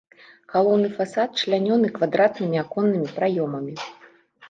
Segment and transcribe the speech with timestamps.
[0.53, 3.83] Галоўны фасад члянёны квадратнымі аконнымі праёмамі.